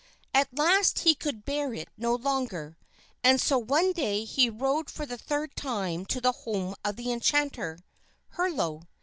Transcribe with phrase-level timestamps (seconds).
[0.33, 2.75] At last he could bear it no longer,
[3.23, 7.11] and so one day he rode for the third time to the home of the
[7.11, 7.77] enchanter,
[8.29, 8.87] Herlo.